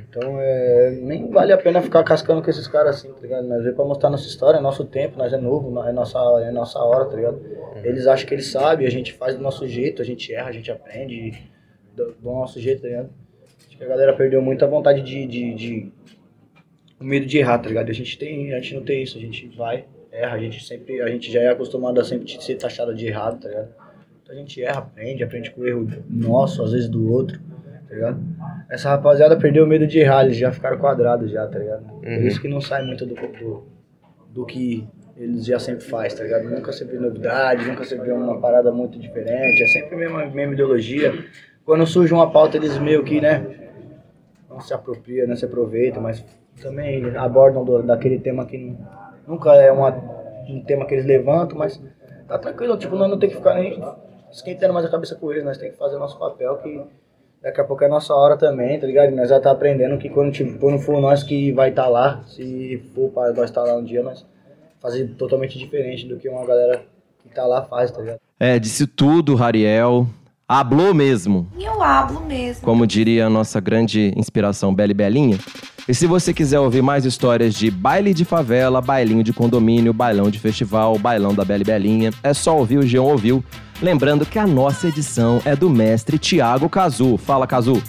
Então, 0.08 0.38
é, 0.39 0.91
nem 1.01 1.30
vale 1.32 1.51
a 1.51 1.58
pena 1.58 1.82
ficar 1.82 2.04
cascando 2.04 2.41
com 2.41 2.49
esses 2.49 2.67
caras 2.67 2.97
assim, 2.97 3.12
tá 3.12 3.19
ligado? 3.21 3.47
Nós 3.47 3.63
veio 3.63 3.75
pra 3.75 3.84
mostrar 3.84 4.10
nossa 4.10 4.28
história, 4.28 4.58
é 4.60 4.62
nosso 4.62 4.86
tempo, 4.86 5.17
nós 5.17 5.34
é 5.34 5.38
novo, 5.38 5.67
é 5.84 5.91
nossa, 5.91 6.19
é 6.43 6.51
nossa 6.51 6.78
hora, 6.80 7.06
tá 7.06 7.15
ligado? 7.15 7.41
Eles 7.84 8.06
acham 8.08 8.28
que 8.28 8.34
eles 8.36 8.51
sabem, 8.51 8.86
a 8.86 8.91
gente 8.91 9.13
faz 9.13 9.36
do 9.36 9.41
nosso 9.41 9.67
jeito, 9.67 10.01
a 10.01 10.06
gente 10.06 10.32
erra, 10.34 10.49
a 10.49 10.51
gente 10.51 10.71
aprende 10.71 11.34
do, 11.95 12.12
do 12.13 12.32
nosso 12.32 12.60
jeito, 12.60 12.84
tá 12.84 12.88
ligado? 12.88 13.10
Acho 13.67 13.78
que 13.78 13.84
a 13.84 13.88
galera 13.88 14.13
perdeu 14.15 14.41
muita 14.43 14.67
vontade 14.67 15.01
de, 15.01 15.25
de, 15.25 15.54
de- 15.56 15.91
o 16.99 17.03
medo 17.03 17.25
de 17.25 17.38
errar, 17.38 17.60
tá 17.60 17.67
ligado? 17.69 17.89
A 17.89 17.93
gente 17.93 18.17
tem, 18.17 18.53
a 18.53 18.60
gente 18.60 18.75
não 18.75 18.84
tem 18.84 19.03
isso, 19.03 19.17
a 19.17 19.21
gente 19.21 19.47
vai, 19.55 19.86
erra, 20.12 20.36
a 20.36 20.39
gente 20.39 20.63
sempre, 20.65 21.01
a 21.01 21.08
gente 21.08 21.31
já 21.31 21.41
é 21.41 21.49
acostumado 21.49 21.99
a 21.99 22.03
sempre 22.03 22.29
ser 22.41 22.55
taxado 22.55 22.93
de 22.93 23.08
errado, 23.08 23.39
tá 23.41 23.49
ligado? 23.49 23.69
Então 24.23 24.36
a 24.36 24.39
gente 24.39 24.62
erra, 24.63 24.79
aprende, 24.79 25.23
aprende 25.23 25.51
com 25.51 25.62
o 25.62 25.67
erro 25.67 25.88
nosso, 26.10 26.63
às 26.63 26.71
vezes 26.71 26.88
do 26.89 27.12
outro, 27.12 27.39
tá 27.88 27.93
ligado? 27.93 28.19
Essa 28.69 28.89
rapaziada 28.89 29.38
perdeu 29.38 29.65
o 29.65 29.67
medo 29.67 29.86
de 29.86 29.99
errar, 29.99 30.25
eles 30.25 30.38
já 30.38 30.51
ficaram 30.51 30.77
quadrados 30.77 31.29
já, 31.31 31.45
tá 31.47 31.60
ligado? 31.60 31.84
Por 31.86 32.08
Uhum. 32.08 32.27
isso 32.27 32.41
que 32.41 32.47
não 32.47 32.62
sai 32.62 32.84
muito 32.84 33.05
do, 33.05 33.13
do, 33.15 33.63
do 34.29 34.45
que 34.45 34.88
eles 35.17 35.45
já 35.45 35.60
sempre 35.60 35.86
faz, 35.86 36.13
tá 36.13 36.23
ligado? 36.23 36.43
Nunca 36.49 36.71
sempre 36.71 36.97
novidade, 36.97 37.65
nunca 37.67 37.84
sempre 37.84 38.12
uma 38.12 38.39
parada 38.39 38.71
muito 38.71 38.97
diferente, 38.99 39.62
é 39.63 39.67
sempre 39.67 39.95
a 39.95 39.97
mesma, 39.97 40.25
mesma 40.25 40.53
ideologia. 40.53 41.13
Quando 41.63 41.86
surge 41.86 42.13
uma 42.13 42.29
pauta, 42.31 42.58
eles 42.58 42.77
meio 42.77 43.03
que, 43.03 43.21
né, 43.21 43.45
não 44.49 44.60
se 44.60 44.73
apropria, 44.73 45.25
não 45.27 45.36
se 45.36 45.45
aproveita, 45.45 45.99
mas 46.01 46.23
também 46.62 47.15
abordam 47.18 47.63
do- 47.63 47.84
daquele 47.84 48.20
tema 48.20 48.46
que 48.46 48.58
não- 48.58 48.78
nunca 49.28 49.54
é 49.56 49.72
uma, 49.72 49.89
um 50.50 50.62
tema 50.63 50.86
que 50.86 50.94
eles 50.94 51.06
levantam, 51.06 51.58
mas 51.58 51.82
tá 52.28 52.38
tranquilo, 52.38 52.78
tipo, 52.78 52.96
nós 52.96 53.10
não 53.10 53.18
tem 53.20 53.30
que 53.30 53.36
ficar 53.36 53.56
nem 53.56 53.82
esquentando 54.32 54.74
mais 54.74 54.86
a 54.86 54.89
cabeça 54.89 55.15
com 55.15 55.32
eles, 55.32 55.44
nós 55.44 55.58
tem 55.58 55.72
que 55.72 55.78
fazer 55.78 55.96
o 55.96 56.00
nosso 56.00 56.18
papel 56.20 56.58
que 56.58 56.82
daqui 57.41 57.62
a 57.62 57.63
pouco 57.63 57.84
é 57.84 57.88
a 57.88 57.89
nossa 57.89 58.13
hora 58.13 58.38
também, 58.38 58.80
tá 58.80 58.88
ligado? 58.88 59.12
E 59.12 59.15
nós 59.15 59.30
já 59.30 59.39
tá 59.39 59.52
aprendendo 59.52 59.98
que 59.98 60.10
quando, 60.10 60.32
tipo, 60.32 60.58
quando 60.60 60.80
for 60.80 61.00
nós 61.00 61.24
que 61.24 61.52
vai 61.52 61.70
estar 61.70 61.88
lá, 61.88 62.24
se 62.28 62.78
for 62.94 63.10
para 63.12 63.32
nós 63.34 63.46
estar 63.50 63.63
lá 63.63 63.76
um 63.76 63.84
dia, 63.84 64.02
nós 64.04 64.26
fazer 64.82 65.08
totalmente 65.18 65.58
diferente 65.58 66.08
do 66.08 66.18
que 66.18 66.28
uma 66.30 66.46
galera 66.46 66.82
que 67.24 67.30
tá 67.34 67.46
lá 67.46 67.63
faz, 67.63 67.91
tá 67.91 68.02
ligado? 68.02 68.20
É, 68.39 68.60
disse 68.60 68.86
tudo, 68.86 69.34
Rariel. 69.36 70.06
Hablou 70.48 70.94
mesmo. 70.94 71.48
Eu 71.60 71.82
hablo 71.82 72.22
mesmo. 72.22 72.63
como 72.63 72.86
diria 72.86 73.26
a 73.26 73.30
nossa 73.30 73.60
grande 73.60 74.13
inspiração 74.15 74.74
Beli 74.76 74.94
Belinha. 74.94 75.38
E 75.88 75.93
se 75.93 76.08
você 76.08 76.34
quiser 76.34 76.60
ouvir 76.60 76.82
mais 76.82 77.06
histórias 77.06 77.54
de 77.54 77.69
baile 77.69 78.12
de 78.12 78.26
favela, 78.26 78.82
bailinho 78.82 79.24
de 79.24 79.32
condomínio, 79.32 79.93
bailão 79.93 80.32
de 80.32 80.39
festival, 80.39 80.98
bailão 80.98 81.32
da 81.32 81.45
Beli 81.45 81.63
Belinha, 81.63 82.12
é 82.24 82.34
só 82.34 82.58
ouvir 82.58 82.80
o 82.80 82.88
Geon 82.88 83.04
Ouviu. 83.04 83.43
Lembrando 83.80 84.26
que 84.26 84.39
a 84.39 84.48
nossa 84.48 84.88
edição 84.88 85.39
é 85.45 85.56
do 85.56 85.69
mestre 85.69 86.17
Tiago 86.17 86.67
Cazu. 86.67 87.17
Fala, 87.17 87.45
Cazu. 87.45 87.84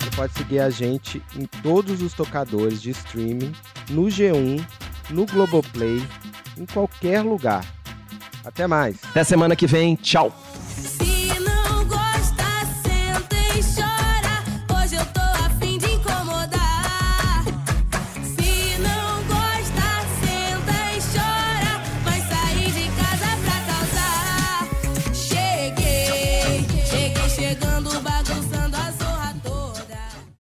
Você 0.00 0.10
pode 0.16 0.32
seguir 0.32 0.58
a 0.58 0.68
gente 0.68 1.22
em 1.38 1.46
todos 1.62 2.02
os 2.02 2.12
tocadores 2.12 2.82
de 2.82 2.90
streaming 2.90 3.52
no 3.88 4.06
G1, 4.06 4.64
no 5.10 5.26
Globoplay, 5.26 6.02
em 6.58 6.66
qualquer 6.66 7.22
lugar. 7.22 7.64
Até 8.44 8.66
mais. 8.66 8.96
Até 9.10 9.22
semana 9.22 9.54
que 9.54 9.66
vem. 9.66 9.94
Tchau. 9.94 10.32